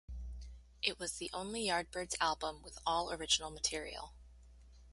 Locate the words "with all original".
2.63-3.51